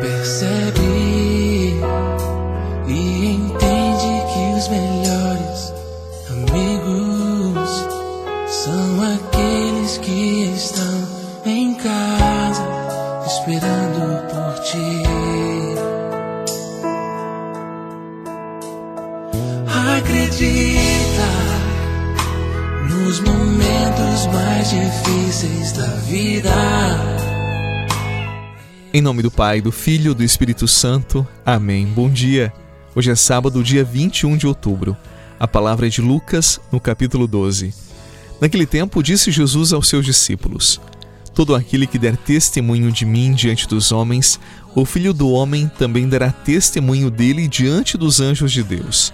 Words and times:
percebe 0.00 0.80
e 2.86 3.26
entende 3.34 4.12
que 4.32 4.54
os 4.58 4.68
melhores 4.68 5.72
amigos 6.30 7.88
são 8.46 9.02
aqueles 9.14 9.98
que 9.98 10.52
estão 10.54 11.08
em 11.44 11.74
casa 11.74 12.62
esperando 13.26 14.22
por 14.28 14.62
ti. 14.62 15.02
Acredita 19.98 21.30
nos 22.88 23.20
momentos 23.20 24.26
mais 24.32 24.70
difíceis 24.70 25.72
da 25.72 25.86
vida. 26.06 27.21
Em 28.94 29.00
nome 29.00 29.22
do 29.22 29.30
Pai, 29.30 29.62
do 29.62 29.72
Filho 29.72 30.12
e 30.12 30.14
do 30.14 30.22
Espírito 30.22 30.68
Santo. 30.68 31.26
Amém. 31.46 31.86
Bom 31.86 32.10
dia. 32.10 32.52
Hoje 32.94 33.10
é 33.10 33.14
sábado, 33.14 33.64
dia 33.64 33.82
21 33.82 34.36
de 34.36 34.46
outubro. 34.46 34.94
A 35.40 35.48
palavra 35.48 35.86
é 35.86 35.88
de 35.88 36.02
Lucas, 36.02 36.60
no 36.70 36.78
capítulo 36.78 37.26
12. 37.26 37.72
Naquele 38.38 38.66
tempo, 38.66 39.02
disse 39.02 39.30
Jesus 39.30 39.72
aos 39.72 39.88
seus 39.88 40.04
discípulos: 40.04 40.78
Todo 41.34 41.54
aquele 41.54 41.86
que 41.86 41.98
der 41.98 42.18
testemunho 42.18 42.92
de 42.92 43.06
mim 43.06 43.32
diante 43.32 43.66
dos 43.66 43.92
homens, 43.92 44.38
o 44.74 44.84
Filho 44.84 45.14
do 45.14 45.30
Homem 45.30 45.72
também 45.78 46.06
dará 46.06 46.30
testemunho 46.30 47.10
dele 47.10 47.48
diante 47.48 47.96
dos 47.96 48.20
anjos 48.20 48.52
de 48.52 48.62
Deus. 48.62 49.10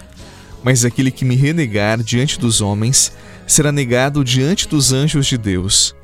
Mas 0.61 0.85
aquele 0.85 1.13
que 1.13 1.25
me 1.25 1.37
renegar 1.37 2.03
diante 2.03 2.41
dos 2.41 2.61
homens, 2.61 3.13
será 3.47 3.71
negado 3.71 4.25
diante 4.25 4.67
dos 4.67 4.93
anjos 4.93 5.25
de 5.25 5.39
Deus. 5.39 5.95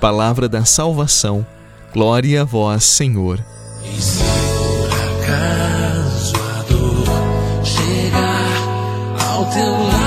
Palavra 0.00 0.48
da 0.48 0.64
salvação. 0.64 1.46
Glória 1.92 2.42
a 2.42 2.44
vós, 2.44 2.84
Senhor. 2.84 3.42
E 3.84 4.00
se 4.00 4.22
por 4.22 4.90
acaso 4.92 6.36
a 6.36 6.62
dor 6.68 7.64
chegar 7.64 9.26
ao 9.26 9.44
teu 9.46 9.72
lado, 9.72 9.97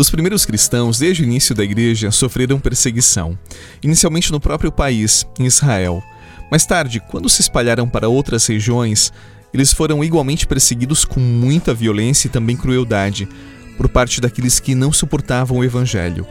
Os 0.00 0.08
primeiros 0.08 0.46
cristãos, 0.46 0.98
desde 0.98 1.22
o 1.22 1.26
início 1.26 1.54
da 1.54 1.62
igreja, 1.62 2.10
sofreram 2.10 2.58
perseguição, 2.58 3.38
inicialmente 3.82 4.32
no 4.32 4.40
próprio 4.40 4.72
país, 4.72 5.26
em 5.38 5.44
Israel. 5.44 6.02
Mais 6.50 6.64
tarde, 6.64 7.02
quando 7.10 7.28
se 7.28 7.42
espalharam 7.42 7.86
para 7.86 8.08
outras 8.08 8.46
regiões, 8.46 9.12
eles 9.52 9.74
foram 9.74 10.02
igualmente 10.02 10.46
perseguidos 10.46 11.04
com 11.04 11.20
muita 11.20 11.74
violência 11.74 12.28
e 12.28 12.30
também 12.30 12.56
crueldade, 12.56 13.28
por 13.76 13.90
parte 13.90 14.22
daqueles 14.22 14.58
que 14.58 14.74
não 14.74 14.90
suportavam 14.90 15.58
o 15.58 15.64
evangelho. 15.64 16.26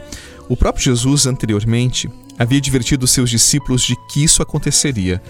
O 0.48 0.56
próprio 0.56 0.86
Jesus, 0.86 1.26
anteriormente, 1.26 2.10
havia 2.36 2.58
advertido 2.58 3.06
seus 3.06 3.30
discípulos 3.30 3.82
de 3.82 3.94
que 4.10 4.24
isso 4.24 4.42
aconteceria, 4.42 5.22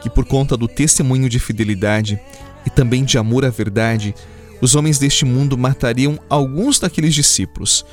que 0.00 0.08
por 0.08 0.24
conta 0.24 0.56
do 0.56 0.68
testemunho 0.68 1.28
de 1.28 1.40
fidelidade 1.40 2.16
e 2.64 2.70
também 2.70 3.04
de 3.04 3.18
amor 3.18 3.44
à 3.44 3.50
verdade, 3.50 4.14
os 4.60 4.74
homens 4.74 4.98
deste 4.98 5.24
mundo 5.24 5.56
matariam 5.56 6.18
alguns 6.28 6.78
daqueles 6.78 7.14
discípulos. 7.14 7.84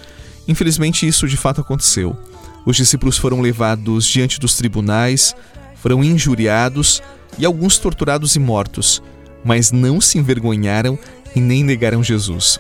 Infelizmente, 0.48 1.08
isso 1.08 1.28
de 1.28 1.38
fato 1.38 1.62
aconteceu. 1.62 2.16
Os 2.66 2.76
discípulos 2.76 3.18
foram 3.18 3.42
levados 3.42 4.06
diante 4.06 4.40
dos 4.40 4.56
tribunais, 4.56 5.36
foram 5.76 6.04
injuriados 6.04 7.02
e 7.38 7.46
alguns 7.46 7.78
torturados 7.78 8.36
e 8.36 8.40
mortos, 8.40 9.02
mas 9.44 9.72
não 9.72 10.02
se 10.02 10.18
envergonharam 10.18 10.98
e 11.36 11.40
nem 11.40 11.64
negaram 11.64 12.04
Jesus. 12.04 12.60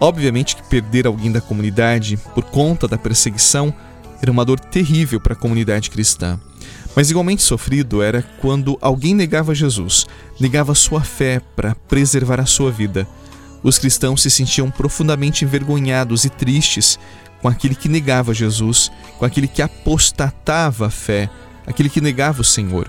Obviamente 0.00 0.56
que 0.56 0.62
perder 0.68 1.06
alguém 1.06 1.32
da 1.32 1.40
comunidade 1.40 2.18
por 2.34 2.44
conta 2.44 2.86
da 2.86 2.98
perseguição 2.98 3.74
era 4.20 4.30
uma 4.30 4.44
dor 4.44 4.58
terrível 4.60 5.20
para 5.20 5.34
a 5.34 5.36
comunidade 5.36 5.90
cristã. 5.90 6.38
Mas 6.94 7.10
igualmente 7.10 7.42
sofrido 7.42 8.02
era 8.02 8.22
quando 8.40 8.78
alguém 8.80 9.14
negava 9.14 9.54
Jesus, 9.54 10.06
negava 10.40 10.74
sua 10.74 11.02
fé 11.02 11.40
para 11.54 11.74
preservar 11.74 12.40
a 12.40 12.46
sua 12.46 12.70
vida. 12.70 13.06
Os 13.66 13.80
cristãos 13.80 14.22
se 14.22 14.30
sentiam 14.30 14.70
profundamente 14.70 15.44
envergonhados 15.44 16.24
e 16.24 16.30
tristes 16.30 17.00
com 17.42 17.48
aquele 17.48 17.74
que 17.74 17.88
negava 17.88 18.32
Jesus, 18.32 18.92
com 19.18 19.24
aquele 19.24 19.48
que 19.48 19.60
apostatava 19.60 20.86
a 20.86 20.90
fé, 20.90 21.28
aquele 21.66 21.90
que 21.90 22.00
negava 22.00 22.42
o 22.42 22.44
Senhor. 22.44 22.88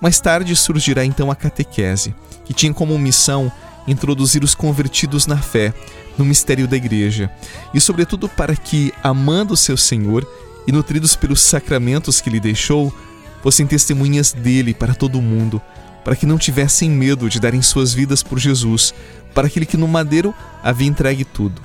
Mais 0.00 0.18
tarde 0.18 0.56
surgirá 0.56 1.04
então 1.04 1.30
a 1.30 1.36
catequese, 1.36 2.16
que 2.44 2.52
tinha 2.52 2.74
como 2.74 2.98
missão 2.98 3.50
introduzir 3.86 4.42
os 4.42 4.56
convertidos 4.56 5.28
na 5.28 5.36
fé, 5.36 5.72
no 6.18 6.24
mistério 6.24 6.66
da 6.66 6.76
igreja, 6.76 7.30
e 7.72 7.80
sobretudo 7.80 8.28
para 8.28 8.56
que, 8.56 8.92
amando 9.04 9.54
o 9.54 9.56
seu 9.56 9.76
Senhor 9.76 10.26
e 10.66 10.72
nutridos 10.72 11.14
pelos 11.14 11.40
sacramentos 11.40 12.20
que 12.20 12.28
lhe 12.28 12.40
deixou, 12.40 12.92
fossem 13.40 13.68
testemunhas 13.68 14.32
dele 14.32 14.74
para 14.74 14.96
todo 14.96 15.20
o 15.20 15.22
mundo, 15.22 15.62
para 16.04 16.16
que 16.16 16.26
não 16.26 16.38
tivessem 16.38 16.90
medo 16.90 17.28
de 17.28 17.40
darem 17.40 17.62
suas 17.62 17.92
vidas 17.94 18.22
por 18.22 18.38
Jesus, 18.38 18.94
para 19.34 19.46
aquele 19.46 19.66
que 19.66 19.76
no 19.76 19.88
madeiro 19.88 20.34
havia 20.62 20.88
entregue 20.88 21.24
tudo. 21.24 21.60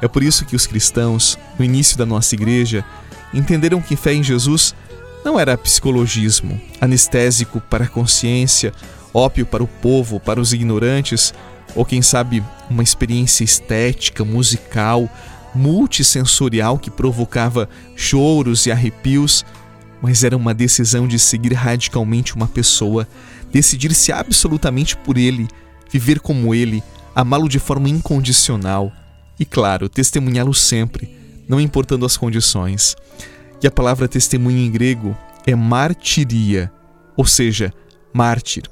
É 0.00 0.08
por 0.08 0.22
isso 0.22 0.44
que 0.44 0.56
os 0.56 0.66
cristãos, 0.66 1.38
no 1.58 1.64
início 1.64 1.96
da 1.96 2.06
nossa 2.06 2.34
igreja, 2.34 2.84
entenderam 3.32 3.80
que 3.80 3.96
fé 3.96 4.14
em 4.14 4.22
Jesus 4.22 4.74
não 5.24 5.40
era 5.40 5.56
psicologismo, 5.56 6.60
anestésico 6.80 7.60
para 7.60 7.84
a 7.84 7.88
consciência, 7.88 8.72
ópio 9.12 9.46
para 9.46 9.62
o 9.62 9.66
povo, 9.66 10.20
para 10.20 10.40
os 10.40 10.52
ignorantes, 10.52 11.32
ou 11.74 11.84
quem 11.84 12.02
sabe 12.02 12.44
uma 12.68 12.82
experiência 12.82 13.42
estética, 13.42 14.24
musical, 14.24 15.08
multissensorial 15.54 16.78
que 16.78 16.90
provocava 16.90 17.68
choros 17.96 18.66
e 18.66 18.72
arrepios, 18.72 19.44
mas 20.04 20.22
era 20.22 20.36
uma 20.36 20.52
decisão 20.52 21.08
de 21.08 21.18
seguir 21.18 21.54
radicalmente 21.54 22.36
uma 22.36 22.46
pessoa, 22.46 23.08
decidir-se 23.50 24.12
absolutamente 24.12 24.94
por 24.98 25.16
ele, 25.16 25.48
viver 25.90 26.20
como 26.20 26.54
ele, 26.54 26.82
amá-lo 27.14 27.48
de 27.48 27.58
forma 27.58 27.88
incondicional 27.88 28.92
e, 29.40 29.46
claro, 29.46 29.88
testemunhá-lo 29.88 30.52
sempre, 30.52 31.16
não 31.48 31.58
importando 31.58 32.04
as 32.04 32.18
condições. 32.18 32.94
E 33.62 33.66
a 33.66 33.70
palavra 33.70 34.06
testemunho 34.06 34.58
em 34.58 34.70
grego 34.70 35.16
é 35.46 35.54
martiria, 35.54 36.70
ou 37.16 37.24
seja, 37.24 37.72
mártir. 38.12 38.64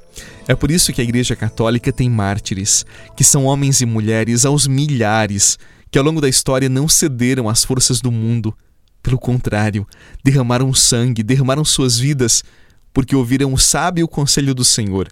É 0.47 0.53
por 0.53 0.69
isso 0.69 0.93
que 0.93 1.01
a 1.01 1.03
Igreja 1.03 1.35
Católica 1.35 1.91
tem 1.91 2.11
mártires, 2.11 2.85
que 3.17 3.23
são 3.23 3.45
homens 3.45 3.81
e 3.81 3.87
mulheres 3.87 4.45
aos 4.45 4.67
milhares, 4.67 5.57
que 5.89 5.97
ao 5.97 6.05
longo 6.05 6.21
da 6.21 6.29
história 6.29 6.69
não 6.69 6.87
cederam 6.87 7.49
às 7.49 7.65
forças 7.65 7.99
do 8.01 8.11
mundo. 8.11 8.55
Pelo 9.03 9.19
contrário, 9.19 9.85
derramaram 10.23 10.73
sangue, 10.73 11.21
derramaram 11.21 11.65
suas 11.65 11.99
vidas, 11.99 12.43
porque 12.93 13.15
ouviram 13.15 13.53
o 13.53 13.57
sábio 13.57 14.07
conselho 14.07 14.55
do 14.55 14.63
Senhor. 14.63 15.09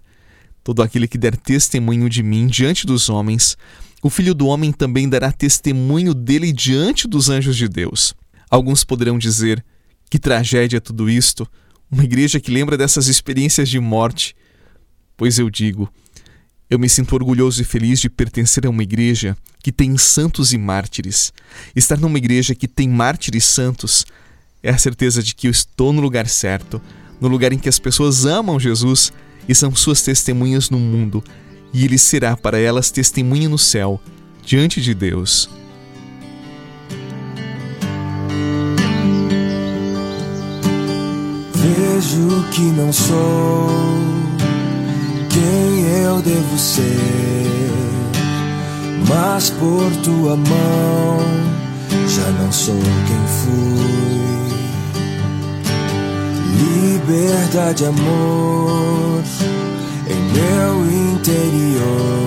Todo 0.64 0.82
aquele 0.82 1.10
que 1.10 1.18
der 1.18 1.36
testemunho 1.36 2.10
de 2.10 2.24
mim 2.24 2.48
diante 2.48 2.86
dos 2.86 3.10
homens, 3.10 3.58
o 4.02 4.10
Filho 4.10 4.34
do 4.34 4.48
Homem 4.48 4.72
também 4.72 5.10
dará 5.10 5.32
testemunho 5.32 6.14
dele 6.14 6.54
diante 6.54 7.08
dos 7.08 7.30
anjos 7.30 7.58
de 7.58 7.68
Deus. 7.68 8.16
Alguns 8.50 8.84
poderão 8.86 9.20
dizer: 9.20 9.64
que 10.10 10.18
tragédia 10.18 10.80
tudo 10.80 11.10
isto! 11.10 11.48
Uma 11.92 12.06
igreja 12.06 12.40
que 12.40 12.50
lembra 12.50 12.78
dessas 12.78 13.08
experiências 13.08 13.68
de 13.68 13.80
morte. 13.80 14.34
Pois 15.18 15.38
eu 15.38 15.50
digo, 15.50 15.92
eu 16.72 16.80
me 16.80 16.88
sinto 16.88 17.14
orgulhoso 17.14 17.62
e 17.62 17.66
feliz 17.66 18.00
de 18.00 18.10
pertencer 18.10 18.66
a 18.66 18.70
uma 18.70 18.82
igreja 18.82 19.38
que 19.62 19.74
tem 19.74 19.98
santos 19.98 20.54
e 20.54 20.58
mártires. 20.58 21.34
Estar 21.76 22.00
numa 22.00 22.18
igreja 22.18 22.56
que 22.56 22.66
tem 22.66 22.88
mártires 22.88 23.44
santos 23.44 24.06
é 24.64 24.70
a 24.70 24.78
certeza 24.78 25.22
de 25.22 25.36
que 25.36 25.48
eu 25.48 25.52
estou 25.52 25.92
no 25.92 26.02
lugar 26.02 26.30
certo, 26.30 26.82
no 27.20 27.28
lugar 27.28 27.52
em 27.52 27.60
que 27.60 27.68
as 27.68 27.78
pessoas 27.78 28.26
amam 28.26 28.58
Jesus 28.58 29.12
e 29.50 29.54
são 29.54 29.76
suas 29.76 30.02
testemunhas 30.02 30.70
no 30.70 30.80
mundo, 30.80 31.22
e 31.74 31.84
ele 31.84 31.98
será 31.98 32.38
para 32.38 32.58
elas 32.58 32.90
testemunha 32.90 33.50
no 33.50 33.58
céu, 33.58 34.02
diante 34.46 34.82
de 34.82 34.94
Deus. 34.94 35.50
vejo 41.54 42.44
que 42.52 42.62
não 42.62 42.92
sou 42.92 43.68
quem 45.30 45.71
eu 46.02 46.22
devo 46.22 46.58
ser, 46.58 47.72
mas 49.08 49.50
por 49.52 49.92
tua 50.04 50.36
mão 50.36 51.18
já 52.08 52.30
não 52.42 52.52
sou 52.52 52.76
quem 53.08 53.28
fui. 53.42 54.12
Liberdade, 56.58 57.86
amor 57.86 59.24
em 60.10 60.22
meu 60.34 60.74
interior, 61.14 62.21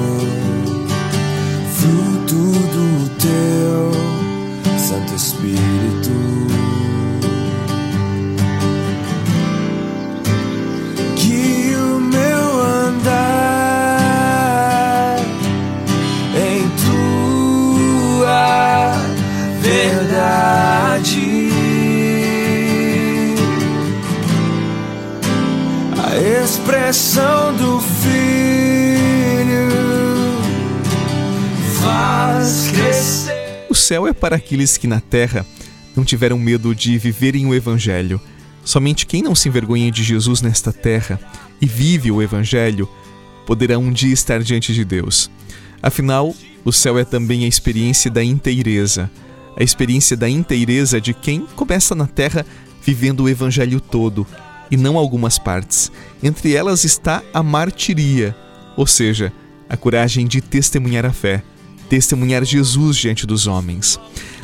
expressão 26.64 27.55
do 27.56 27.78
Filho 27.78 29.69
faz 31.82 32.70
crescer. 32.70 33.66
O 33.69 33.75
céu 33.75 34.06
é 34.08 34.14
para 34.14 34.37
aqueles 34.37 34.78
que 34.78 34.87
na 34.87 34.99
terra 34.99 35.44
não 35.94 36.05
tiveram 36.05 36.38
medo 36.38 36.75
de 36.75 36.96
viverem 36.96 37.46
o 37.46 37.55
Evangelho. 37.55 38.19
Somente 38.64 39.05
quem 39.05 39.22
não 39.22 39.34
se 39.34 39.46
envergonha 39.46 39.90
de 39.90 40.02
Jesus 40.02 40.40
nesta 40.40 40.72
terra 40.72 41.20
e 41.61 41.66
vive 41.66 42.11
o 42.11 42.22
Evangelho 42.22 42.88
poderá 43.46 43.78
um 43.78 43.93
dia 43.93 44.14
estar 44.14 44.43
diante 44.43 44.72
de 44.72 44.87
Deus. 44.87 45.31
Afinal, 45.82 46.34
o 46.64 46.72
céu 46.72 46.99
é 46.99 47.05
também 47.05 47.44
a 47.44 47.49
experiência 47.49 48.10
da 48.10 48.25
inteireza, 48.25 49.10
a 49.55 49.62
experiência 49.62 50.17
da 50.17 50.31
inteireza 50.31 50.99
de 50.99 51.12
quem 51.12 51.46
começa 51.55 51.94
na 51.94 52.06
terra 52.06 52.46
vivendo 52.82 53.25
o 53.25 53.28
Evangelho 53.28 53.82
todo 53.82 54.26
e 54.70 54.76
não 54.76 54.96
algumas 54.96 55.38
partes. 55.38 55.90
Entre 56.22 56.55
elas 56.55 56.84
está 56.84 57.22
a 57.32 57.43
martiria, 57.43 58.34
ou 58.76 58.87
seja, 58.87 59.32
a 59.69 59.76
coragem 59.76 60.26
de 60.26 60.40
testemunhar 60.40 61.05
a 61.05 61.12
fé, 61.12 61.43
testemunhar 61.88 62.44
Jesus 62.44 62.96
diante 62.96 63.26
dos 63.26 63.46
homens. 63.46 63.99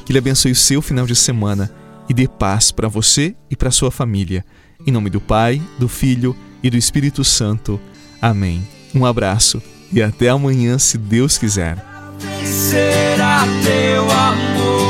Que 0.05 0.12
Ele 0.12 0.19
abençoe 0.19 0.52
o 0.52 0.56
seu 0.56 0.82
final 0.82 1.06
de 1.06 1.17
semana 1.17 1.70
e 2.08 2.14
dê 2.14 2.26
paz 2.26 2.72
para 2.72 2.88
você 2.88 3.34
e 3.50 3.56
para 3.56 3.70
sua 3.70 3.90
família. 3.90 4.44
Em 4.87 4.90
nome 4.90 5.11
do 5.11 5.20
Pai, 5.20 5.61
do 5.78 5.88
Filho 5.88 6.34
e 6.62 6.70
do 6.70 6.76
Espírito 6.76 7.23
Santo. 7.23 7.81
Amém. 8.20 8.66
Um 8.94 9.06
abraço 9.06 9.62
e 9.93 10.02
até 10.02 10.28
amanhã, 10.28 10.78
se 10.78 10.96
Deus 10.96 11.38
quiser. 11.38 11.76
será 12.43 13.44
teu 13.64 14.11
amor 14.11 14.89